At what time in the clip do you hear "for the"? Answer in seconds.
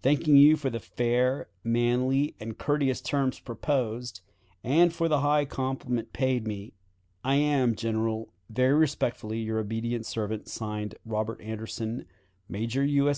0.56-0.80, 4.94-5.20